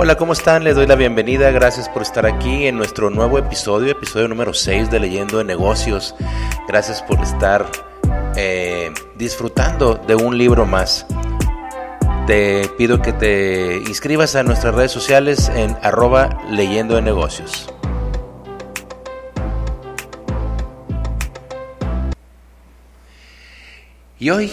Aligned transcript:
Hola, 0.00 0.16
¿cómo 0.16 0.32
están? 0.32 0.62
Les 0.62 0.76
doy 0.76 0.86
la 0.86 0.94
bienvenida. 0.94 1.50
Gracias 1.50 1.88
por 1.88 2.02
estar 2.02 2.24
aquí 2.24 2.68
en 2.68 2.76
nuestro 2.76 3.10
nuevo 3.10 3.36
episodio, 3.36 3.90
episodio 3.90 4.28
número 4.28 4.54
6 4.54 4.92
de 4.92 5.00
Leyendo 5.00 5.38
de 5.38 5.44
Negocios. 5.44 6.14
Gracias 6.68 7.02
por 7.02 7.20
estar 7.20 7.66
eh, 8.36 8.92
disfrutando 9.16 9.96
de 9.96 10.14
un 10.14 10.38
libro 10.38 10.66
más. 10.66 11.04
Te 12.28 12.68
pido 12.78 13.02
que 13.02 13.12
te 13.12 13.78
inscribas 13.88 14.36
a 14.36 14.44
nuestras 14.44 14.72
redes 14.72 14.92
sociales 14.92 15.48
en 15.48 15.76
arroba 15.82 16.44
leyendo 16.48 16.94
de 16.94 17.02
negocios. 17.02 17.68
Y 24.20 24.30
hoy, 24.30 24.52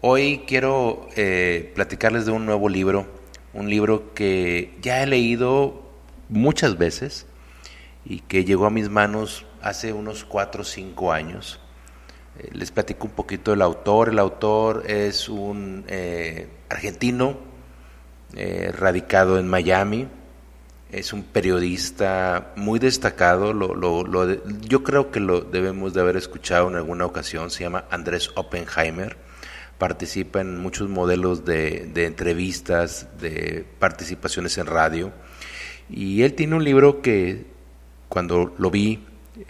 hoy 0.00 0.44
quiero 0.46 1.08
eh, 1.16 1.72
platicarles 1.74 2.24
de 2.24 2.30
un 2.30 2.46
nuevo 2.46 2.68
libro, 2.68 3.15
un 3.56 3.70
libro 3.70 4.14
que 4.14 4.76
ya 4.82 5.02
he 5.02 5.06
leído 5.06 5.82
muchas 6.28 6.76
veces 6.76 7.26
y 8.04 8.20
que 8.20 8.44
llegó 8.44 8.66
a 8.66 8.70
mis 8.70 8.90
manos 8.90 9.46
hace 9.62 9.92
unos 9.92 10.24
4 10.24 10.62
o 10.62 10.64
5 10.64 11.12
años. 11.12 11.58
Eh, 12.38 12.50
les 12.52 12.70
platico 12.70 13.06
un 13.06 13.12
poquito 13.12 13.50
del 13.50 13.62
autor. 13.62 14.10
El 14.10 14.18
autor 14.18 14.84
es 14.86 15.28
un 15.28 15.84
eh, 15.88 16.48
argentino 16.68 17.38
radicado 18.78 19.38
en 19.38 19.48
Miami. 19.48 20.08
Es 20.92 21.14
un 21.14 21.22
periodista 21.22 22.52
muy 22.56 22.78
destacado. 22.78 23.54
yo 24.60 24.84
creo 24.84 25.10
que 25.10 25.20
lo 25.20 25.40
debemos 25.40 25.94
de 25.94 26.02
haber 26.02 26.16
escuchado 26.16 26.68
en 26.68 26.76
alguna 26.76 27.06
ocasión. 27.06 27.50
Se 27.50 27.64
llama 27.64 27.86
Andrés 27.90 28.30
Oppenheimer 28.34 29.16
participa 29.78 30.40
en 30.40 30.58
muchos 30.58 30.88
modelos 30.88 31.44
de, 31.44 31.90
entrevistas, 31.96 33.08
de 33.20 33.64
participaciones 33.78 34.56
en 34.58 34.66
radio. 34.66 35.12
Y 35.90 36.22
él 36.22 36.34
tiene 36.34 36.56
un 36.56 36.64
libro 36.64 37.02
que 37.02 37.46
cuando 38.08 38.54
lo 38.58 38.70
vi 38.70 39.04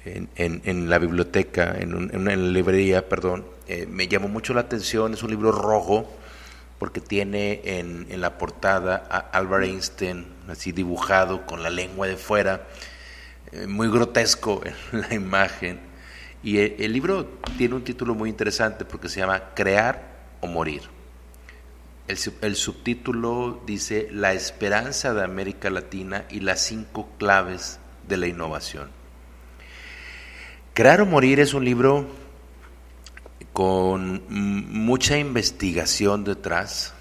en, 0.05 0.91
la 0.91 0.99
biblioteca, 0.99 1.77
en, 1.79 1.95
una 1.95 2.35
librería, 2.35 3.09
perdón, 3.09 3.47
eh, 3.69 3.87
me 3.89 4.09
llamó 4.09 4.29
mucho 4.29 4.53
la 4.53 4.63
atención. 4.63 5.15
Es 5.15 5.23
un 5.23 5.31
libro 5.31 5.53
rojo 5.53 6.11
porque 6.79 7.01
tiene 7.01 7.61
en, 7.65 8.21
la 8.21 8.37
portada 8.37 9.07
a 9.09 9.19
Albert 9.19 9.65
Einstein 9.65 10.27
así 10.49 10.73
dibujado 10.73 11.47
con 11.47 11.63
la 11.63 11.71
lengua 11.71 12.07
de 12.07 12.17
fuera, 12.17 12.67
eh, 13.53 13.67
muy 13.67 13.89
grotesco 13.89 14.61
en 14.93 15.01
la 15.01 15.15
imagen. 15.15 15.81
Y 16.43 16.59
el, 16.59 16.77
el 16.79 16.93
libro 16.93 17.27
tiene 17.57 17.77
un 17.77 17.85
título 17.85 18.15
muy 18.15 18.29
interesante 18.29 18.85
porque 18.85 19.09
se 19.09 19.21
llama 19.21 19.55
Crear 19.55 20.16
o 20.41 20.47
morir. 20.47 20.83
El, 22.09 22.55
subtítulo 22.55 23.63
dice 23.67 24.09
La 24.13 24.33
esperanza 24.33 25.13
de 25.13 25.25
América 25.25 25.71
Latina 25.71 26.25
y 26.31 26.39
las 26.39 26.61
cinco 26.61 27.09
claves 27.19 27.81
de 28.07 28.17
la 28.17 28.29
innovación. 28.29 28.91
Crear 30.73 31.01
o 31.01 31.07
morir 31.07 31.41
es 31.41 31.53
un 31.53 31.65
libro 31.65 32.07
con 33.53 34.23
mucha 34.29 35.19
investigación 35.19 36.23
detrás 36.23 36.95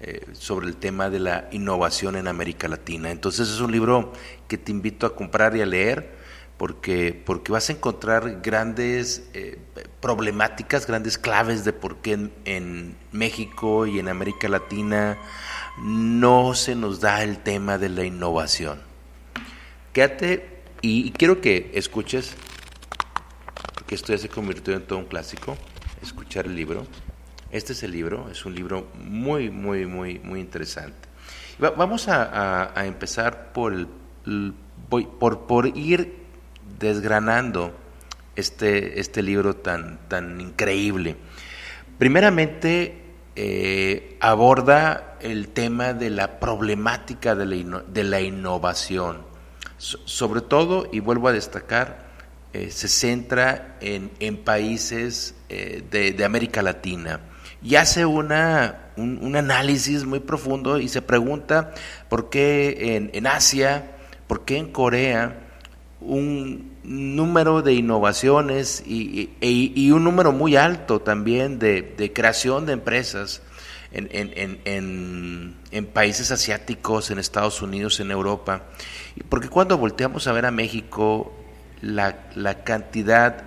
eh, 0.00 0.24
sobre 0.34 0.68
el 0.68 0.76
tema 0.76 1.10
de 1.10 1.18
la 1.18 1.48
innovación 1.50 2.14
en 2.14 2.28
América 2.28 2.68
Latina. 2.68 3.10
Entonces 3.10 3.48
es 3.48 3.60
un 3.60 3.72
libro 3.72 4.12
que 4.46 4.58
te 4.58 4.70
invito 4.70 5.06
a 5.06 5.16
comprar 5.16 5.56
y 5.56 5.62
a 5.62 5.66
leer 5.66 6.15
porque, 6.58 7.20
porque 7.24 7.52
vas 7.52 7.68
a 7.68 7.72
encontrar 7.72 8.40
grandes 8.40 9.28
eh, 9.34 9.58
problemáticas, 10.00 10.86
grandes 10.86 11.18
claves 11.18 11.64
de 11.64 11.72
por 11.72 11.98
qué 11.98 12.30
en, 12.44 12.96
México 13.12 13.86
y 13.86 13.98
en 13.98 14.08
América 14.08 14.48
Latina 14.48 15.16
no 15.78 16.54
se 16.54 16.74
nos 16.74 17.00
da 17.00 17.22
el 17.22 17.38
tema 17.38 17.78
de 17.78 17.88
la 17.88 18.04
innovación. 18.04 18.80
Quédate 19.92 20.62
y, 20.82 21.10
quiero 21.12 21.40
que 21.40 21.70
escuches, 21.74 22.34
porque 23.74 23.94
esto 23.94 24.12
ya 24.12 24.18
se 24.18 24.28
convirtió 24.28 24.74
en 24.74 24.86
todo 24.86 24.98
un 24.98 25.06
clásico, 25.06 25.56
escuchar 26.02 26.46
el 26.46 26.56
libro. 26.56 26.86
Este 27.50 27.72
es 27.72 27.82
el 27.82 27.92
libro, 27.92 28.28
es 28.30 28.44
un 28.44 28.54
libro 28.54 28.88
muy, 28.94 29.50
muy, 29.50 29.86
muy, 29.86 30.18
muy 30.18 30.40
interesante. 30.40 31.08
vamos 31.58 32.08
a, 32.08 32.72
empezar 32.84 33.52
por, 33.52 33.72
el, 33.72 33.88
por, 35.18 35.46
por 35.46 35.66
ir 35.76 36.25
desgranando 36.78 37.74
este, 38.36 39.00
este 39.00 39.22
libro 39.22 39.56
tan, 39.56 39.98
tan 40.08 40.40
increíble. 40.40 41.16
Primeramente, 41.98 43.02
eh, 43.34 44.16
aborda 44.20 45.16
el 45.20 45.48
tema 45.48 45.92
de 45.92 46.10
la 46.10 46.40
problemática 46.40 47.34
de 47.34 47.46
la, 47.46 47.82
de 47.86 48.04
la 48.04 48.20
innovación. 48.20 49.24
sobre 49.78 50.40
todo, 50.40 50.88
y 50.90 51.00
vuelvo 51.00 51.28
a 51.28 51.32
destacar, 51.32 52.06
eh, 52.54 52.70
se 52.70 52.88
centra 52.88 53.76
en, 53.82 54.10
en 54.20 54.38
países 54.38 55.34
eh, 55.50 55.82
de, 55.90 56.24
América 56.24 56.62
Latina 56.62 57.20
y 57.62 57.74
hace 57.74 58.06
una, 58.06 58.92
un, 58.96 59.36
análisis 59.36 60.04
muy 60.04 60.20
profundo 60.20 60.78
y 60.78 60.88
se 60.88 61.02
pregunta 61.02 61.74
por 62.08 62.30
qué 62.30 62.96
en, 62.96 63.10
en 63.12 63.26
Asia, 63.26 63.96
por 64.26 64.46
qué 64.46 64.56
en 64.56 64.72
Corea, 64.72 65.45
un 66.00 66.76
número 66.84 67.62
de 67.62 67.74
innovaciones 67.74 68.82
y, 68.86 69.30
y, 69.40 69.90
un 69.90 70.04
número 70.04 70.32
muy 70.32 70.56
alto 70.56 71.00
también 71.00 71.58
de, 71.58 72.12
creación 72.14 72.66
de 72.66 72.74
empresas 72.74 73.42
en, 73.92 74.08
en, 74.12 75.54
en, 75.70 75.86
países 75.86 76.30
asiáticos, 76.30 77.10
en 77.10 77.18
Estados 77.18 77.62
Unidos, 77.62 77.98
en 78.00 78.10
Europa. 78.10 78.64
Porque 79.28 79.48
cuando 79.48 79.78
volteamos 79.78 80.26
a 80.26 80.32
ver 80.32 80.46
a 80.46 80.50
México, 80.50 81.32
la, 81.80 82.28
la 82.34 82.62
cantidad 82.62 83.42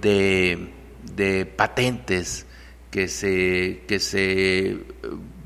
de, 0.00 0.70
de, 1.14 1.46
patentes 1.46 2.46
que 2.90 3.08
se, 3.08 3.84
que 3.86 4.00
se 4.00 4.78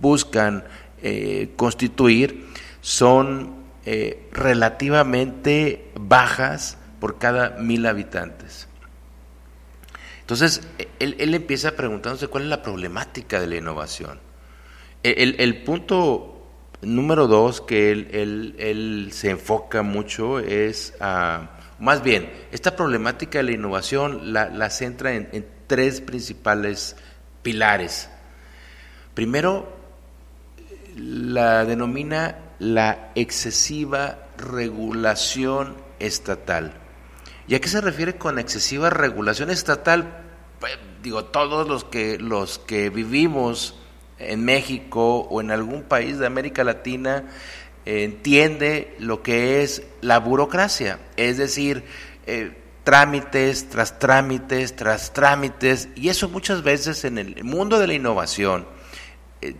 buscan 0.01 0.65
eh, 1.03 1.51
constituir 1.57 2.47
son 2.81 3.66
eh, 3.89 4.29
relativamente 4.33 5.93
bajas 5.95 6.77
por 6.99 7.19
cada 7.19 7.51
mil 7.51 7.87
habitantes. 7.87 8.67
Entonces, 10.23 10.61
él, 10.99 11.35
empieza 11.35 11.77
preguntándose 11.77 12.27
cuál 12.27 12.43
es 12.43 12.49
la 12.49 12.63
problemática 12.63 13.41
de 13.41 13.47
la 13.47 13.55
innovación. 13.55 14.19
El, 15.05 15.63
punto 15.63 16.49
número 16.83 17.29
dos 17.29 17.61
que 17.61 17.93
él, 17.93 19.11
se 19.13 19.31
enfoca 19.31 19.83
mucho 19.83 20.41
es, 20.41 20.95
más 21.79 22.03
bien, 22.03 22.29
esta 22.51 22.75
problemática 22.75 23.39
de 23.39 23.45
la 23.45 23.53
innovación 23.53 24.33
la, 24.33 24.71
centra 24.71 25.15
en 25.15 25.47
tres 25.69 26.01
principales 26.01 26.97
pilares. 27.43 28.11
Primero, 29.15 29.73
la 30.97 31.65
denomina 31.65 32.46
la 32.59 33.11
excesiva 33.15 34.19
regulación 34.39 35.77
estatal. 35.99 36.75
¿Y 37.49 37.55
a 37.55 37.61
qué 37.61 37.69
se 37.69 37.81
refiere 37.81 38.17
con 38.17 38.39
excesiva 38.39 38.91
regulación 38.91 39.51
estatal? 39.51 40.25
Pues, 40.61 40.79
digo, 41.03 41.27
todos 41.27 41.69
los 41.69 41.85
que, 41.85 42.19
los 42.19 42.59
que 42.59 42.91
vivimos 42.91 43.79
en 44.19 44.45
México 44.45 45.21
o 45.21 45.41
en 45.41 45.51
algún 45.51 45.83
país 45.83 46.19
de 46.19 46.27
América 46.27 46.65
Latina 46.65 47.25
entiende 47.85 48.97
lo 48.99 49.23
que 49.23 49.63
es 49.63 49.85
la 50.01 50.19
burocracia, 50.19 50.99
es 51.17 51.39
decir, 51.39 51.85
eh, 52.27 52.57
trámites 52.83 53.69
tras 53.69 53.99
trámites 53.99 54.75
tras 54.75 55.13
trámites, 55.13 55.89
y 55.95 56.09
eso 56.09 56.29
muchas 56.29 56.63
veces 56.63 57.05
en 57.05 57.19
el 57.19 57.45
mundo 57.45 57.79
de 57.79 57.87
la 57.87 57.95
innovación 57.95 58.67
eh, 59.41 59.55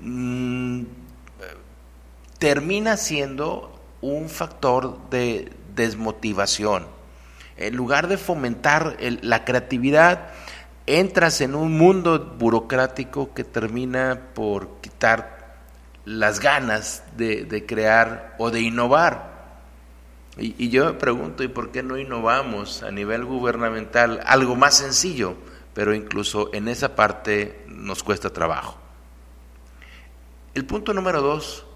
mm, 0.00 0.84
termina 2.38 2.96
siendo 2.96 3.72
un 4.00 4.28
factor 4.28 5.08
de 5.10 5.52
desmotivación. 5.74 6.86
En 7.56 7.74
lugar 7.74 8.08
de 8.08 8.18
fomentar 8.18 8.96
la 9.00 9.44
creatividad, 9.44 10.28
entras 10.86 11.40
en 11.40 11.54
un 11.54 11.76
mundo 11.76 12.34
burocrático 12.38 13.32
que 13.32 13.44
termina 13.44 14.28
por 14.34 14.80
quitar 14.80 15.56
las 16.04 16.38
ganas 16.40 17.02
de, 17.16 17.64
crear 17.66 18.34
o 18.38 18.50
de 18.50 18.60
innovar. 18.60 19.34
Y, 20.38 20.54
y, 20.62 20.68
yo 20.68 20.84
me 20.84 20.92
pregunto, 20.92 21.42
¿y 21.42 21.48
por 21.48 21.72
qué 21.72 21.82
no 21.82 21.96
innovamos 21.96 22.82
a 22.82 22.90
nivel 22.90 23.24
gubernamental 23.24 24.20
algo 24.26 24.54
más 24.54 24.76
sencillo? 24.76 25.34
Pero 25.72 25.94
incluso 25.94 26.50
en 26.52 26.68
esa 26.68 26.94
parte 26.94 27.64
nos 27.66 28.02
cuesta 28.02 28.30
trabajo. 28.30 28.76
El 30.54 30.66
punto 30.66 30.92
número 30.92 31.22
dos 31.22 31.66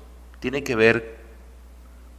tiene 0.40 0.64
que 0.64 0.74
ver 0.74 1.20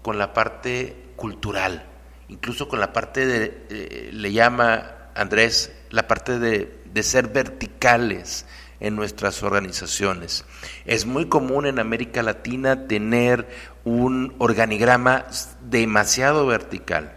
con 0.01 0.17
la 0.17 0.33
parte 0.33 0.95
cultural, 1.15 1.85
incluso 2.29 2.67
con 2.67 2.79
la 2.79 2.93
parte 2.93 3.25
de, 3.25 3.65
eh, 3.69 4.09
le 4.13 4.31
llama 4.31 5.09
Andrés, 5.15 5.71
la 5.89 6.07
parte 6.07 6.39
de, 6.39 6.79
ser 7.03 7.29
verticales 7.29 8.45
en 8.79 8.95
nuestras 8.95 9.43
organizaciones. 9.43 10.45
Es 10.85 11.05
muy 11.05 11.27
común 11.27 11.65
en 11.65 11.79
América 11.79 12.21
Latina 12.21 12.87
tener 12.87 13.47
un 13.85 14.35
organigrama 14.39 15.25
demasiado 15.61 16.45
vertical. 16.45 17.13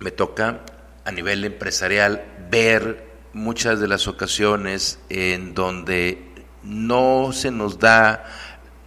Me 0.00 0.10
toca 0.10 0.60
a 1.04 1.12
nivel 1.12 1.44
empresarial 1.44 2.24
ver 2.50 3.10
muchas 3.32 3.80
de 3.80 3.88
las 3.88 4.06
ocasiones 4.06 4.98
en 5.08 5.54
donde 5.54 6.32
no 6.62 7.30
se 7.32 7.50
nos 7.50 7.78
da 7.78 8.24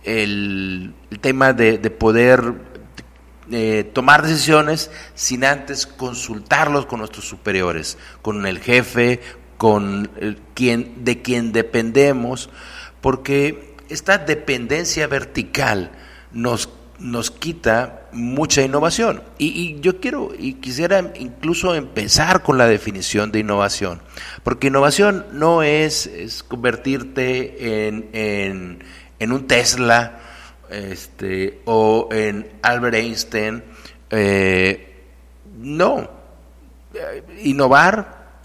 el, 0.05 0.93
tema 1.21 1.53
de, 1.53 1.77
poder 1.89 2.53
eh, 3.51 3.89
tomar 3.93 4.23
decisiones 4.23 4.91
sin 5.13 5.43
antes 5.43 5.85
consultarlos 5.87 6.85
con 6.85 6.99
nuestros 6.99 7.25
superiores, 7.25 7.97
con 8.21 8.45
el 8.45 8.59
jefe, 8.59 9.19
con 9.57 10.09
quien, 10.53 11.03
de 11.05 11.21
quien 11.21 11.51
dependemos, 11.51 12.49
porque 13.01 13.75
esta 13.89 14.17
dependencia 14.17 15.07
vertical 15.07 15.91
nos, 16.31 16.69
nos 16.99 17.31
quita 17.31 18.07
mucha 18.11 18.61
innovación. 18.61 19.23
Y, 19.37 19.79
yo 19.81 19.99
quiero 19.99 20.31
y 20.37 20.55
quisiera 20.55 21.13
incluso 21.19 21.75
empezar 21.75 22.43
con 22.43 22.57
la 22.57 22.67
definición 22.67 23.31
de 23.31 23.39
innovación, 23.39 24.01
porque 24.43 24.67
innovación 24.67 25.25
no 25.31 25.63
es, 25.63 26.43
convertirte 26.47 27.87
en, 27.87 28.09
en, 28.13 28.79
un 29.19 29.47
Tesla 29.47 30.19
este, 30.69 31.61
o 31.65 32.09
en 32.11 32.49
Albert 32.61 32.95
Einstein. 32.95 33.63
Eh, 34.09 35.03
no, 35.57 36.09
innovar 37.41 38.39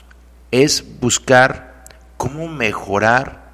es 0.50 0.84
buscar 1.00 1.84
cómo 2.16 2.48
mejorar, 2.48 3.50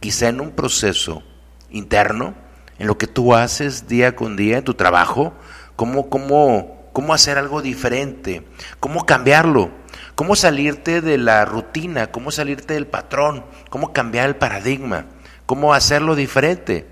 quizá 0.00 0.28
en 0.28 0.40
un 0.40 0.52
proceso 0.52 1.22
interno, 1.70 2.34
en 2.78 2.86
lo 2.86 2.96
que 2.96 3.06
tú 3.06 3.34
haces 3.34 3.88
día 3.88 4.16
con 4.16 4.36
día 4.36 4.58
en 4.58 4.64
tu 4.64 4.74
trabajo, 4.74 5.34
cómo, 5.76 6.08
cómo, 6.08 6.88
cómo 6.92 7.12
hacer 7.12 7.36
algo 7.36 7.62
diferente, 7.62 8.42
cómo 8.80 9.04
cambiarlo, 9.04 9.70
cómo 10.14 10.34
salirte 10.34 11.00
de 11.00 11.18
la 11.18 11.44
rutina, 11.44 12.10
cómo 12.10 12.30
salirte 12.30 12.74
del 12.74 12.86
patrón, 12.86 13.44
cómo 13.68 13.92
cambiar 13.92 14.28
el 14.28 14.36
paradigma, 14.36 15.06
cómo 15.50 15.74
hacerlo 15.74 16.14
diferente. 16.14 16.86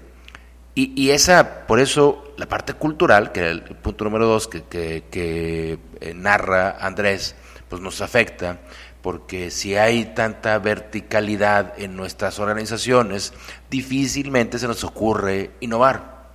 Y, 0.75 1.11
esa, 1.11 1.65
por 1.69 1.79
eso, 1.79 2.35
la 2.37 2.49
parte 2.49 2.75
cultural, 2.75 3.31
que 3.31 3.47
es 3.47 3.47
el 3.53 3.63
punto 3.63 4.03
número 4.03 4.27
dos 4.27 4.49
que, 4.49 4.65
que 4.65 5.79
eh, 6.01 6.13
narra 6.13 6.77
Andrés, 6.81 7.37
pues 7.69 7.81
nos 7.81 8.01
afecta, 8.01 8.59
porque 9.01 9.53
si 9.53 9.77
hay 9.77 10.07
tanta 10.07 10.59
verticalidad 10.59 11.75
en 11.79 11.95
nuestras 11.95 12.41
organizaciones, 12.41 13.33
difícilmente 13.71 14.59
se 14.59 14.67
nos 14.67 14.83
ocurre 14.83 15.53
innovar. 15.61 16.31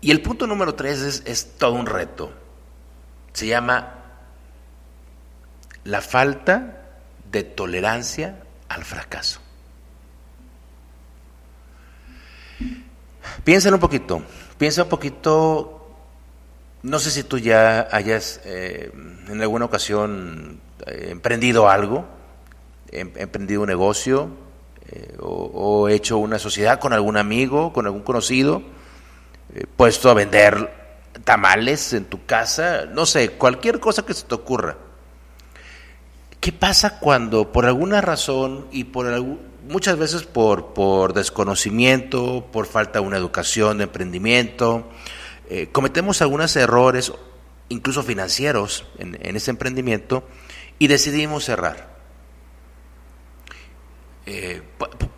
Y 0.00 0.10
el 0.10 0.22
punto 0.22 0.48
número 0.48 0.74
tres 0.74 1.22
es, 1.24 1.56
todo 1.56 1.74
un 1.74 1.86
reto. 1.86 2.32
Se 3.32 3.46
llama 3.46 3.94
la 5.84 6.00
falta 6.00 6.82
de 7.30 7.44
tolerancia 7.44 8.40
al 8.68 8.84
fracaso. 8.84 9.45
Piensa 13.44 13.72
un 13.72 13.80
poquito, 13.80 14.22
piensa 14.58 14.84
un 14.84 14.88
poquito 14.88 15.76
no 16.86 17.00
sé 17.00 17.10
si 17.10 17.24
tú 17.24 17.38
ya 17.38 17.88
hayas 17.90 18.40
eh, 18.44 18.92
en 19.28 19.42
alguna 19.42 19.64
ocasión 19.64 20.60
eh, 20.86 21.08
emprendido 21.10 21.68
algo, 21.68 22.04
em, 22.92 23.10
emprendido 23.16 23.62
un 23.62 23.66
negocio 23.66 24.28
eh, 24.88 25.16
o, 25.18 25.88
hecho 25.88 26.18
una 26.18 26.38
sociedad 26.38 26.78
con 26.78 26.92
algún 26.92 27.16
amigo, 27.16 27.72
con 27.72 27.86
algún 27.86 28.02
conocido, 28.02 28.62
puesto 29.76 30.10
a 30.10 30.14
vender 30.14 30.72
tamales 31.24 31.92
en 31.92 32.04
tu 32.04 32.24
casa, 32.24 32.86
no 32.86 33.04
sé, 33.04 33.30
cualquier 33.30 33.80
cosa 33.80 34.06
que 34.06 34.14
se 34.14 34.24
te 34.24 34.36
ocurra. 34.36 34.76
¿Qué 36.46 36.52
pasa 36.52 37.00
cuando 37.00 37.50
por 37.50 37.66
alguna 37.66 38.00
razón 38.00 38.68
y 38.70 38.84
por 38.84 39.04
muchas 39.68 39.98
veces 39.98 40.22
por, 40.22 40.74
por 40.74 41.12
desconocimiento, 41.12 42.46
por 42.52 42.66
falta 42.66 43.00
de 43.00 43.04
una 43.04 43.16
educación 43.16 43.78
de 43.78 43.82
emprendimiento, 43.82 44.88
eh, 45.50 45.70
cometemos 45.72 46.22
algunos 46.22 46.54
errores, 46.54 47.12
incluso 47.68 48.04
financieros, 48.04 48.86
en, 48.98 49.16
ese 49.34 49.50
emprendimiento 49.50 50.22
y 50.78 50.86
decidimos 50.86 51.46
cerrar. 51.46 51.96
Eh, 54.26 54.62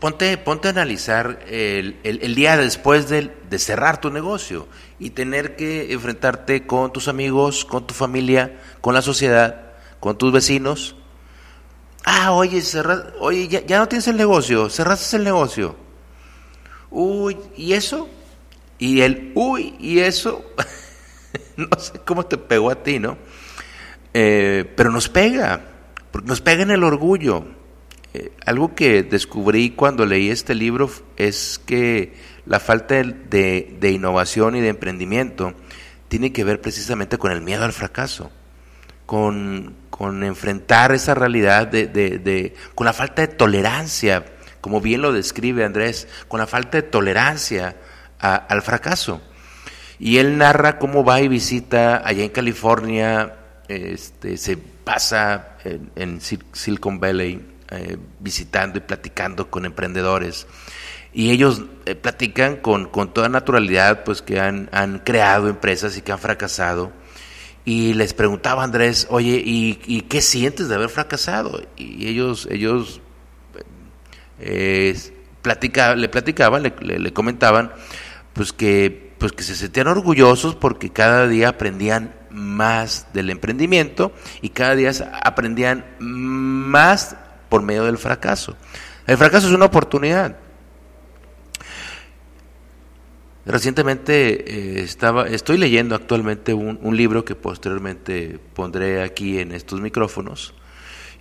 ponte, 0.01 0.39
ponte 0.39 0.69
a 0.69 0.71
analizar 0.71 1.41
el, 1.47 2.35
día 2.37 2.57
después 2.57 3.11
de, 3.11 3.59
cerrar 3.59 4.01
tu 4.01 4.11
negocio 4.11 4.67
y 4.99 5.11
tener 5.11 5.57
que 5.57 5.93
enfrentarte 5.93 6.67
con 6.67 6.91
tus 6.91 7.07
amigos, 7.07 7.67
con 7.67 7.87
tu 7.87 7.93
familia, 7.93 8.59
con 8.81 8.95
la 8.95 9.03
sociedad, 9.03 9.75
con 10.01 10.17
tus 10.17 10.33
vecinos. 10.33 10.95
Ah, 12.11 12.33
oye, 12.33 12.63
oye 13.21 13.49
ya, 13.49 13.67
ya 13.67 13.79
no 13.79 13.87
tienes 13.87 14.09
el 14.09 14.17
negocio, 14.17 14.71
cerraste 14.71 15.19
el 15.19 15.25
negocio. 15.25 15.77
Uy, 16.91 17.37
¿y 17.55 17.75
eso? 17.75 18.09
Y 18.79 19.03
el 19.03 19.33
uy, 19.35 19.75
y 19.79 19.99
eso, 19.99 20.43
no 21.59 21.69
sé 21.79 22.01
cómo 22.07 22.25
te 22.25 22.39
pegó 22.39 22.71
a 22.71 22.83
ti, 22.83 22.99
¿no? 22.99 23.19
Eh, 24.15 24.73
pero 24.75 24.91
nos 24.91 25.11
pega, 25.11 25.61
nos 26.25 26.41
pega 26.41 26.63
en 26.63 26.71
el 26.71 26.83
orgullo. 26.83 27.45
Eh, 28.15 28.33
algo 28.47 28.75
que 28.75 29.03
descubrí 29.03 29.73
cuando 29.73 30.07
leí 30.07 30.31
este 30.31 30.55
libro 30.55 30.91
es 31.19 31.61
que 31.67 32.15
la 32.47 32.59
falta 32.59 32.95
de, 32.95 33.77
de, 33.79 33.91
innovación 33.91 34.57
y 34.57 34.63
de 34.63 34.69
emprendimiento 34.69 35.53
tiene 36.09 36.33
que 36.33 36.43
ver 36.43 36.63
precisamente 36.63 37.19
con 37.19 37.33
el 37.33 37.43
miedo 37.43 37.67
al 37.67 37.75
fracaso, 37.75 38.31
con, 39.05 39.75
con 39.99 40.23
enfrentar 40.23 40.93
esa 40.93 41.13
realidad, 41.13 41.67
de, 41.67 41.89
de, 41.89 42.55
con 42.77 42.85
la 42.85 42.93
falta 42.93 43.23
de 43.23 43.27
tolerancia, 43.27 44.25
como 44.61 44.81
bien 44.81 45.03
lo 45.03 45.13
describe 45.13 45.65
Andrés, 45.65 46.07
con 46.29 46.39
la 46.39 46.47
falta 46.47 46.79
de 46.79 46.83
tolerancia 46.83 47.75
al 48.21 48.63
fracaso. 48.63 49.21
Y 49.99 50.19
él 50.19 50.39
narra 50.39 50.79
cómo 50.79 51.03
va 51.03 51.21
y 51.21 51.27
visita 51.27 52.07
allá 52.07 52.23
en 52.23 52.31
California, 52.31 53.39
este, 53.67 54.37
se 54.37 54.57
pasa 54.57 55.57
en, 55.97 56.21
Silicon 56.21 57.01
Valley 57.01 57.45
eh, 57.73 57.97
visitando 58.21 58.79
y 58.79 58.83
platicando 58.83 59.51
con 59.51 59.65
emprendedores. 59.65 60.47
Y 61.13 61.33
ellos 61.33 61.65
eh, 61.87 61.97
platican 61.97 62.59
con, 62.59 62.87
con, 62.87 63.13
toda 63.13 63.29
naturalidad, 63.29 64.05
pues 64.05 64.23
que 64.23 64.39
han, 64.39 64.69
han, 64.71 65.01
creado 65.01 65.49
empresas 65.49 65.97
y 65.97 66.03
que 66.03 66.13
han 66.13 66.21
fracasado. 66.21 66.93
Y 67.69 67.93
les 67.93 68.15
preguntaba 68.15 68.65
Andrés, 68.65 69.07
oye, 69.11 69.43
¿y, 69.45 70.01
qué 70.09 70.23
sientes 70.23 70.71
de 70.71 70.75
haber 70.75 70.89
fracasado? 70.89 71.61
Y 71.77 72.09
ellos, 72.09 72.49
ellos 72.51 73.03
eh, 74.41 74.97
le 75.45 76.09
platicaban, 76.09 76.63
le, 76.63 76.99
le 76.99 77.13
comentaban 77.13 77.71
pues 78.33 78.55
que, 78.55 79.13
pues 79.19 79.33
que 79.33 79.43
se 79.43 79.55
sentían 79.55 79.87
orgullosos 79.87 80.55
porque 80.55 80.89
cada 80.89 81.29
día 81.29 81.51
aprendían 81.51 82.15
más 82.31 83.09
del 83.13 83.29
emprendimiento 83.29 84.13
y 84.41 84.49
cada 84.49 84.75
día 84.75 84.91
aprendían 85.23 85.85
más 85.99 87.17
por 87.51 87.61
medio 87.61 87.85
del 87.85 87.99
fracaso. 87.99 88.57
El 89.07 89.19
fracaso 89.19 89.47
es 89.47 89.53
una 89.53 89.67
oportunidad. 89.67 90.39
Recientemente 93.49 94.79
eh, 94.79 94.83
estaba, 94.83 95.27
estoy 95.27 95.57
leyendo 95.57 95.95
actualmente 95.95 96.53
un, 96.53 96.79
un, 96.83 96.95
libro 96.95 97.25
que 97.25 97.35
posteriormente 97.35 98.39
pondré 98.53 99.03
aquí 99.03 99.39
en 99.39 99.53
estos 99.53 99.81
micrófonos 99.81 100.53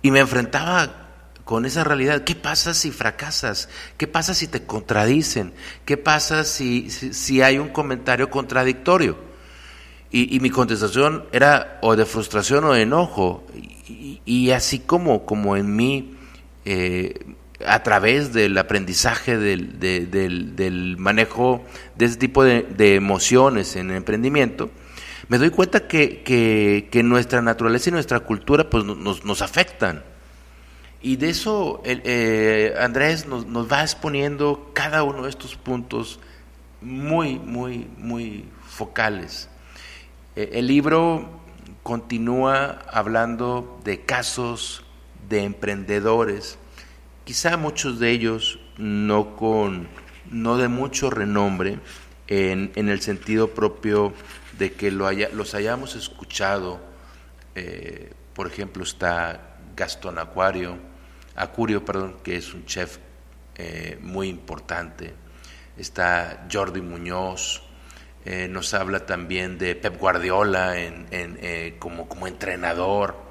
y 0.02 0.10
me 0.10 0.18
enfrentaba 0.18 1.08
con 1.44 1.64
esa 1.64 1.84
realidad. 1.84 2.24
¿Qué 2.24 2.34
pasa 2.34 2.74
si 2.74 2.90
fracasas? 2.90 3.70
¿Qué 3.96 4.06
pasa 4.06 4.34
si 4.34 4.46
te 4.46 4.66
contradicen? 4.66 5.54
¿Qué 5.86 5.96
pasa 5.96 6.44
si, 6.44 6.90
si, 6.90 7.40
hay 7.40 7.56
un 7.56 7.70
comentario 7.70 8.28
contradictorio? 8.28 9.16
Y, 10.10 10.38
mi 10.40 10.50
contestación 10.50 11.24
era 11.32 11.78
o 11.80 11.96
de 11.96 12.04
frustración 12.04 12.64
o 12.64 12.74
de 12.74 12.82
enojo. 12.82 13.46
Y, 14.26 14.50
así 14.50 14.80
como, 14.80 15.24
como 15.24 15.56
en 15.56 15.74
mí, 15.74 16.14
eh, 16.66 17.14
a 17.66 17.82
través 17.82 18.32
del 18.32 18.56
aprendizaje, 18.58 19.36
del, 19.36 19.80
del, 19.80 20.96
manejo 20.96 21.64
de 21.96 22.04
ese 22.04 22.16
tipo 22.16 22.44
de, 22.44 22.94
emociones 22.94 23.76
en 23.76 23.90
el 23.90 23.96
emprendimiento, 23.96 24.70
me 25.28 25.38
doy 25.38 25.50
cuenta 25.50 25.86
que, 25.88 26.22
que, 26.22 27.02
nuestra 27.02 27.42
naturaleza 27.42 27.90
y 27.90 27.92
nuestra 27.92 28.20
cultura 28.20 28.70
pues, 28.70 28.84
nos, 28.84 29.24
nos 29.24 29.42
afectan. 29.42 30.02
Y 31.00 31.16
de 31.16 31.30
eso 31.30 31.80
eh, 31.84 32.74
Andrés 32.78 33.26
nos, 33.26 33.44
va 33.70 33.82
exponiendo 33.82 34.70
cada 34.74 35.04
uno 35.04 35.22
de 35.22 35.30
estos 35.30 35.54
puntos 35.54 36.18
muy, 36.80 37.38
muy, 37.38 37.88
muy 37.98 38.44
focales. 38.66 39.48
Eh, 40.34 40.50
el 40.54 40.66
libro 40.66 41.40
continúa 41.84 42.80
hablando 42.90 43.80
de 43.84 44.00
casos 44.00 44.82
de 45.28 45.44
emprendedores, 45.44 46.58
quizá 47.28 47.58
muchos 47.58 47.98
de 47.98 48.10
ellos 48.10 48.58
no 48.78 49.36
con 49.36 49.86
no 50.30 50.56
de 50.56 50.68
mucho 50.68 51.10
renombre 51.10 51.78
en, 52.26 52.72
el 52.74 53.02
sentido 53.02 53.50
propio 53.50 54.14
de 54.56 54.72
que 54.72 54.90
lo 54.90 55.06
haya, 55.06 55.28
los 55.34 55.52
hayamos 55.54 55.94
escuchado. 55.94 56.80
Eh, 57.54 58.14
por 58.32 58.46
ejemplo, 58.46 58.82
está 58.82 59.58
Gastón 59.76 60.18
Acuario, 60.18 60.78
Acurio, 61.36 61.84
perdón, 61.84 62.16
que 62.24 62.38
es 62.38 62.54
un 62.54 62.64
chef 62.64 62.96
eh, 63.56 63.98
muy 64.00 64.28
importante. 64.28 65.12
Está 65.76 66.46
Jordi 66.50 66.80
Muñoz, 66.80 67.62
eh, 68.24 68.48
nos 68.48 68.72
habla 68.72 69.04
también 69.04 69.58
de 69.58 69.74
Pep 69.74 69.98
Guardiola 69.98 70.78
en, 70.78 71.76
como, 71.78 72.08
como 72.08 72.26
entrenador. 72.26 73.27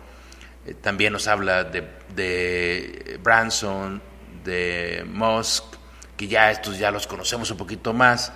También 0.82 1.14
nos 1.14 1.28
habla 1.28 1.64
de, 1.64 1.88
de 2.16 3.20
Branson, 3.24 4.02
de 4.44 5.06
Musk, 5.08 5.64
que 6.16 6.28
ya 6.28 6.52
estos 6.52 6.78
ya 6.80 6.92
los 6.92 7.06
conocemos 7.06 7.52
un 7.52 7.58
poquito 7.58 7.94
más, 7.94 8.34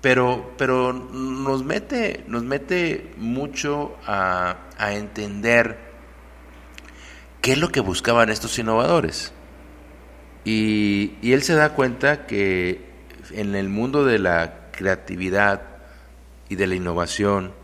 pero, 0.00 0.52
pero 0.58 0.92
nos, 0.92 1.64
mete, 1.64 2.24
nos 2.26 2.42
mete 2.42 3.14
mucho 3.16 3.96
a, 4.06 4.56
entender 4.78 5.78
qué 7.40 7.52
es 7.52 7.58
lo 7.58 7.70
que 7.70 7.80
buscaban 7.80 8.30
estos 8.30 8.58
innovadores. 8.58 9.32
Y, 10.44 11.14
él 11.22 11.42
se 11.42 11.54
da 11.54 11.70
cuenta 11.70 12.26
que 12.26 12.84
en 13.32 13.54
el 13.54 13.70
mundo 13.70 14.04
de 14.04 14.18
la 14.18 14.70
creatividad 14.72 15.62
y 16.50 16.56
de 16.56 16.66
la 16.66 16.74
innovación, 16.74 17.54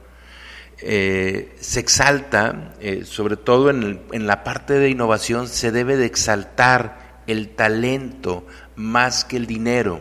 eh, 0.83 1.55
se 1.61 1.81
exalta, 1.81 2.75
eh, 2.81 3.05
sobre 3.05 3.37
todo 3.37 3.71
en, 3.71 4.01
en, 4.13 4.27
la 4.27 4.45
parte 4.45 4.75
de 4.75 4.89
innovación, 4.89 5.49
se 5.49 5.73
debe 5.73 5.97
de 5.97 6.07
exaltar 6.07 7.23
el 7.27 7.51
talento 7.51 8.47
más 8.77 9.25
que 9.25 9.37
el 9.37 9.47
dinero. 9.47 10.01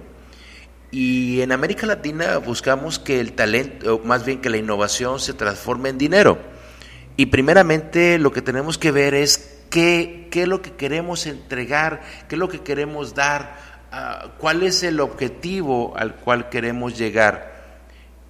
Y 0.91 1.41
en 1.41 1.51
América 1.51 1.85
Latina 1.85 2.37
buscamos 2.37 2.97
que 2.97 3.19
el 3.19 3.33
talento, 3.33 4.01
más 4.03 4.25
bien 4.25 4.41
que 4.41 4.49
la 4.49 4.57
innovación 4.57 5.19
se 5.19 5.33
transforme 5.33 5.89
en 5.89 5.97
dinero. 5.97 6.39
Y 7.15 7.27
primeramente 7.27 8.17
lo 8.17 8.31
que 8.31 8.41
tenemos 8.41 8.77
que 8.77 8.91
ver 8.91 9.13
es 9.13 9.59
qué, 9.69 10.29
qué 10.31 10.43
es 10.43 10.47
lo 10.47 10.61
que 10.61 10.71
queremos 10.71 11.27
entregar, 11.27 12.01
qué 12.27 12.35
es 12.35 12.39
lo 12.39 12.49
que 12.49 12.61
queremos 12.61 13.13
dar, 13.13 13.57
ah, 13.91 14.31
cuál 14.37 14.63
es 14.63 14.81
el 14.83 14.99
objetivo 14.99 15.93
al 15.95 16.15
cual 16.15 16.49
queremos 16.49 16.97
llegar. 16.97 17.48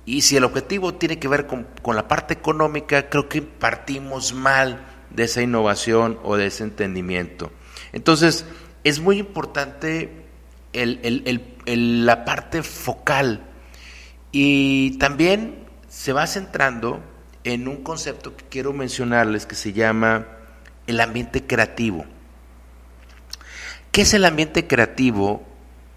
Y 0.06 0.22
si 0.22 0.38
el 0.38 0.44
objetivo 0.44 0.96
tiene 0.96 1.20
que 1.20 1.28
ver 1.28 1.46
con, 1.46 1.68
con 1.82 1.96
la 1.96 2.08
parte 2.08 2.34
económica, 2.34 3.10
creo 3.10 3.30
que 3.30 3.42
partimos 3.42 4.34
mal 4.34 4.86
de 5.10 5.24
esa 5.24 5.42
innovación 5.42 6.20
o 6.24 6.36
de 6.36 6.48
ese 6.48 6.64
entendimiento. 6.64 7.52
Entonces, 7.92 8.46
es 8.84 9.00
muy 9.00 9.18
importante 9.18 10.26
la 10.74 12.26
parte 12.26 12.64
focal 12.64 13.42
y 14.32 14.98
también 14.98 15.66
se 15.88 16.14
va 16.14 16.28
centrando 16.28 17.02
en 17.44 17.68
un 17.68 17.84
concepto 17.84 18.36
que 18.36 18.46
quiero 18.46 18.74
mencionarles 18.74 19.46
que 19.46 19.56
se 19.56 19.74
llama 19.74 20.28
el 20.88 21.02
ambiente 21.02 21.46
creativo. 21.46 22.06
¿Qué 23.92 24.02
es 24.02 24.14
el 24.14 24.26
ambiente 24.26 24.68
creativo? 24.68 25.44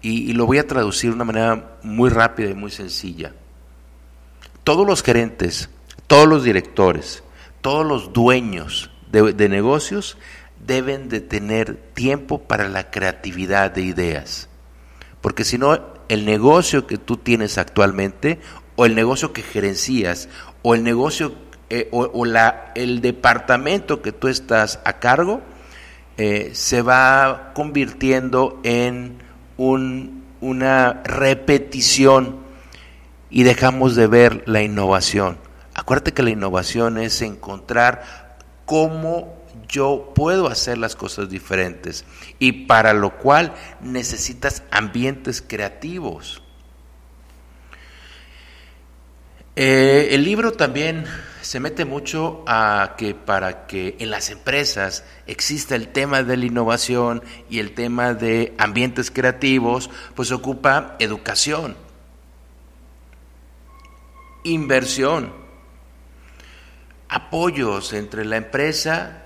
Y, 0.01 0.33
lo 0.33 0.45
voy 0.45 0.57
a 0.57 0.67
traducir 0.67 1.11
de 1.11 1.15
una 1.15 1.23
manera 1.23 1.77
muy 1.83 2.09
rápida 2.09 2.49
y 2.49 2.53
muy 2.53 2.71
sencilla. 2.71 3.33
Todos 4.63 4.87
los 4.87 5.03
gerentes, 5.03 5.69
todos 6.07 6.27
los 6.27 6.43
directores, 6.43 7.23
todos 7.61 7.85
los 7.85 8.13
dueños 8.13 8.91
de, 9.11 9.49
negocios 9.49 10.17
deben 10.65 11.09
de 11.09 11.19
tener 11.19 11.75
tiempo 11.93 12.39
para 12.39 12.69
la 12.69 12.89
creatividad 12.89 13.71
de 13.71 13.81
ideas. 13.81 14.47
Porque 15.21 15.43
si 15.43 15.57
no, 15.57 15.79
el 16.07 16.25
negocio 16.25 16.87
que 16.87 16.97
tú 16.97 17.17
tienes 17.17 17.57
actualmente, 17.57 18.39
o 18.75 18.85
el 18.85 18.95
negocio 18.95 19.33
que 19.33 19.43
gerencias, 19.43 20.29
o 20.61 20.75
el 20.75 20.83
negocio, 20.83 21.35
eh, 21.69 21.89
o, 21.91 22.25
la, 22.25 22.71
el 22.75 23.01
departamento 23.01 24.01
que 24.01 24.11
tú 24.13 24.29
estás 24.29 24.79
a 24.85 24.93
cargo, 24.93 25.41
eh, 26.17 26.51
se 26.53 26.81
va 26.81 27.51
convirtiendo 27.53 28.59
en 28.63 29.17
un, 29.57 30.23
una 30.41 31.01
repetición 31.03 32.42
y 33.33 33.41
dejamos 33.41 33.95
de 33.95 34.05
ver 34.05 34.43
la 34.45 34.61
innovación. 34.61 35.39
Acuérdate 35.73 36.13
que 36.13 36.21
la 36.21 36.29
innovación 36.29 36.99
es 36.99 37.19
encontrar 37.23 38.37
cómo 38.65 39.43
yo 39.67 40.11
puedo 40.13 40.47
hacer 40.47 40.77
las 40.77 40.95
cosas 40.95 41.29
diferentes 41.29 42.05
y 42.37 42.67
para 42.67 42.93
lo 42.93 43.17
cual 43.17 43.55
necesitas 43.81 44.61
ambientes 44.69 45.43
creativos. 45.45 46.43
Eh, 49.55 50.09
el 50.11 50.23
libro 50.23 50.51
también 50.53 51.05
se 51.41 51.59
mete 51.59 51.85
mucho 51.85 52.43
a 52.45 52.93
que 52.99 53.15
para 53.15 53.65
que 53.65 53.95
en 53.99 54.11
las 54.11 54.29
empresas 54.29 55.05
exista 55.25 55.75
el 55.75 55.87
tema 55.87 56.21
de 56.21 56.37
la 56.37 56.45
innovación 56.45 57.23
y 57.49 57.57
el 57.57 57.73
tema 57.73 58.13
de 58.13 58.53
ambientes 58.59 59.09
creativos, 59.09 59.89
pues 60.13 60.31
ocupa 60.31 60.95
educación, 60.99 61.75
inversión, 64.43 65.33
apoyos 67.09 67.93
entre 67.93 68.25
la 68.25 68.37
empresa 68.37 69.23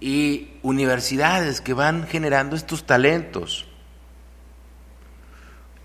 y 0.00 0.52
universidades 0.62 1.60
que 1.60 1.74
van 1.74 2.06
generando 2.06 2.56
estos 2.56 2.86
talentos, 2.86 3.66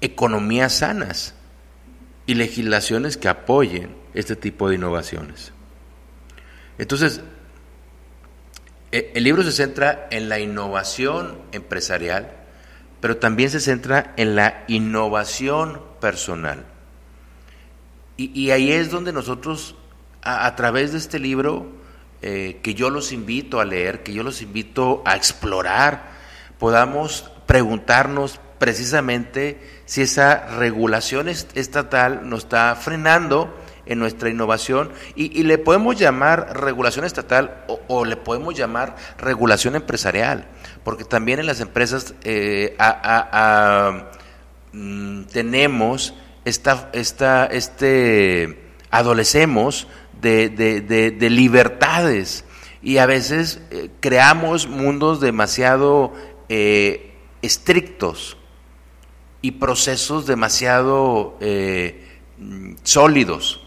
economías 0.02 0.76
sanas 0.76 1.36
y 2.26 2.36
legislaciones 2.36 3.18
que 3.18 3.28
apoyen 3.28 3.96
este 4.14 4.36
tipo 4.36 4.70
de 4.70 4.76
innovaciones. 4.76 5.52
Entonces, 6.78 7.22
e, 8.92 9.12
el 9.14 9.24
libro 9.24 9.44
se 9.44 9.52
centra 9.52 10.08
en 10.12 10.30
la 10.30 10.40
innovación 10.40 11.42
empresarial, 11.52 12.32
pero 13.02 13.18
también 13.18 13.50
se 13.50 13.60
centra 13.60 14.14
en 14.18 14.36
la 14.36 14.64
innovación 14.68 15.82
personal. 16.00 16.66
Y, 18.18 18.52
ahí 18.52 18.72
es 18.72 18.92
donde 18.92 19.12
nosotros, 19.12 19.76
a 20.22 20.56
través 20.56 20.94
de 20.94 21.00
este 21.00 21.20
libro, 21.20 21.68
eh, 22.22 22.60
que 22.64 22.74
yo 22.74 22.90
los 22.90 23.12
invito 23.12 23.60
a 23.60 23.66
leer, 23.66 24.02
que 24.04 24.14
yo 24.14 24.24
los 24.24 24.42
invito 24.42 25.04
a 25.06 25.16
explorar, 25.16 26.12
podamos 26.58 27.30
preguntarnos 27.46 28.40
precisamente 28.58 29.60
si 29.86 30.02
esa 30.02 30.48
regulación 30.58 31.28
estatal 31.28 32.28
nos 32.28 32.46
está 32.46 32.76
frenando 32.76 33.54
en 33.86 34.00
nuestra 34.00 34.30
innovación. 34.30 34.92
Y, 35.16 35.44
le 35.44 35.58
podemos 35.58 35.98
llamar 35.98 36.58
regulación 36.60 37.06
estatal 37.06 37.64
o, 37.88 38.06
le 38.06 38.16
podemos 38.16 38.56
llamar 38.56 38.96
regulación 39.18 39.76
empresarial, 39.76 40.48
porque 40.84 41.04
también 41.04 41.40
en 41.40 41.46
las 41.46 41.60
empresas 41.60 42.16
eh, 42.24 42.76
mm, 44.72 45.24
tenemos 45.26 46.14
esta, 46.46 46.90
esta, 46.94 47.46
este, 47.48 48.60
adolecemos 48.92 49.88
de, 50.22 51.28
libertades 51.30 52.46
y 52.82 52.98
a 52.98 53.06
veces 53.06 53.60
eh, 53.72 53.90
creamos 54.00 54.68
mundos 54.68 55.20
demasiado 55.20 56.14
eh, 56.50 57.16
estrictos 57.42 58.38
y 59.42 59.52
procesos 59.52 60.26
demasiado 60.26 61.38
eh, 61.42 62.20
sólidos. 62.84 63.62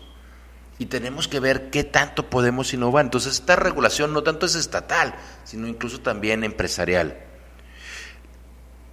Y 0.81 0.87
tenemos 0.87 1.27
que 1.27 1.41
ver 1.41 1.71
qué 1.71 1.83
tanto 1.83 2.31
podemos 2.31 2.73
innovar. 2.73 3.05
Entonces 3.05 3.35
esta 3.35 3.57
regulación 3.57 4.13
no 4.13 4.23
tanto 4.23 4.47
es 4.47 4.55
estatal, 4.55 5.17
sino 5.43 5.67
incluso 5.67 6.01
también 6.01 6.45
empresarial. 6.45 7.28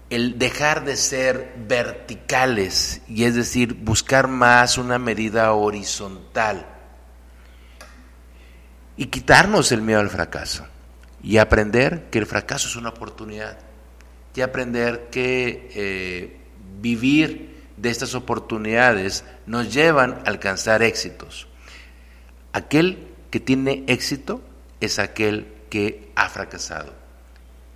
El 0.09 0.37
dejar 0.37 0.85
de 0.85 0.97
ser 0.97 1.53
verticales 1.67 3.01
y 3.07 3.23
es 3.23 3.35
decir, 3.35 3.73
buscar 3.73 4.27
más 4.27 4.77
una 4.77 4.99
medida 4.99 5.51
horizontal 5.53 6.67
y 8.97 9.07
quitarnos 9.07 9.71
el 9.71 9.81
miedo 9.81 9.99
al 9.99 10.09
fracaso 10.09 10.67
y 11.23 11.37
aprender 11.37 12.09
que 12.11 12.19
el 12.19 12.27
fracaso 12.27 12.67
es 12.67 12.75
una 12.75 12.89
oportunidad 12.89 13.57
y 14.35 14.41
aprender 14.41 15.07
que 15.09 15.71
eh, 15.73 16.37
vivir 16.81 17.63
de 17.77 17.89
estas 17.89 18.15
oportunidades 18.15 19.23
nos 19.45 19.73
llevan 19.73 20.13
a 20.13 20.29
alcanzar 20.29 20.83
éxitos. 20.83 21.47
Aquel 22.53 23.07
que 23.31 23.39
tiene 23.39 23.83
éxito 23.87 24.41
es 24.79 24.99
aquel 24.99 25.47
que 25.69 26.11
ha 26.15 26.29
fracasado. 26.29 27.04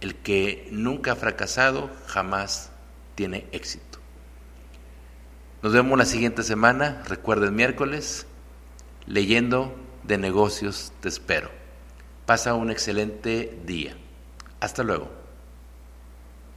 El 0.02 0.16
que 0.16 0.68
nunca 0.72 1.14
ha 1.14 1.16
fracasado 1.16 1.90
jamás 2.08 2.72
tiene 3.16 3.48
éxito. 3.52 4.00
Nos 5.62 5.74
vemos 5.74 5.98
la 5.98 6.06
siguiente 6.06 6.44
semana, 6.44 7.04
recuerden 7.06 7.54
miércoles, 7.54 8.26
leyendo 9.06 9.76
de 10.04 10.18
negocios 10.18 10.94
te 11.02 11.10
espero. 11.10 11.50
Pasa 12.26 12.54
un 12.54 12.72
excelente 12.72 13.60
día. 13.66 13.98
Hasta 14.62 14.84
luego. 14.84 15.19